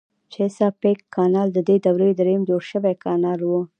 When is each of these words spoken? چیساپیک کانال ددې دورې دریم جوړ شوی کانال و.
چیساپیک 0.33 0.99
کانال 1.15 1.47
ددې 1.57 1.77
دورې 1.85 2.09
دریم 2.19 2.41
جوړ 2.49 2.61
شوی 2.71 2.93
کانال 3.03 3.39
و. 3.45 3.51